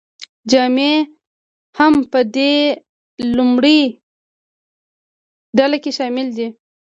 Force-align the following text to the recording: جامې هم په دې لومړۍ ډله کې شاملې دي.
جامې 0.51 0.93
هم 1.79 1.93
په 2.11 2.19
دې 2.35 2.53
لومړۍ 3.37 3.81
ډله 5.57 5.77
کې 5.83 5.91
شاملې 5.97 6.33
دي. 6.37 6.47